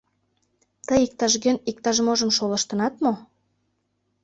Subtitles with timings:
[0.87, 3.13] Тый иктаж-кӧн иктаж-можым шолыштынат мо?